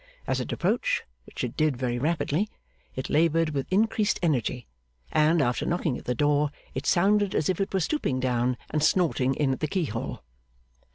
As 0.25 0.39
it 0.39 0.51
approached, 0.51 1.03
which 1.27 1.43
it 1.43 1.55
did 1.55 1.77
very 1.77 1.99
rapidly, 1.99 2.49
it 2.95 3.07
laboured 3.07 3.51
with 3.51 3.71
increased 3.71 4.17
energy; 4.23 4.65
and, 5.11 5.43
after 5.43 5.63
knocking 5.63 5.95
at 5.95 6.05
the 6.05 6.15
door, 6.15 6.49
it 6.73 6.87
sounded 6.87 7.35
as 7.35 7.49
if 7.49 7.61
it 7.61 7.71
were 7.71 7.79
stooping 7.79 8.19
down 8.19 8.57
and 8.71 8.81
snorting 8.83 9.35
in 9.35 9.51
at 9.53 9.59
the 9.59 9.67
keyhole. 9.67 10.23